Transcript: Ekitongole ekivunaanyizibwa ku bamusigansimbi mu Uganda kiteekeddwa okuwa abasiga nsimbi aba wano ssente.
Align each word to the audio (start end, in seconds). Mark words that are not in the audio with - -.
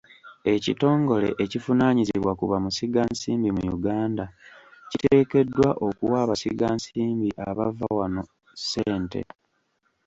Ekitongole 0.53 1.29
ekivunaanyizibwa 1.43 2.31
ku 2.39 2.45
bamusigansimbi 2.51 3.49
mu 3.57 3.63
Uganda 3.77 4.25
kiteekeddwa 4.89 5.69
okuwa 5.87 6.17
abasiga 6.23 6.67
nsimbi 6.77 7.29
aba 7.47 7.65
wano 7.99 8.23
ssente. 8.59 9.21